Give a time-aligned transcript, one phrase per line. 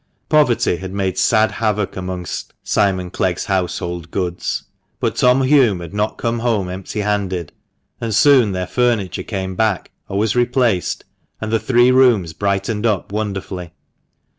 [0.29, 4.63] Poverty had made sad havoc amongst Simon Clegg's household goods;
[4.99, 7.51] but Tom Hulme had not come home empty handed,
[7.99, 11.05] and soon their furniture came back, or was replaced,
[11.39, 13.73] and the three rooms brightened up wonderfully.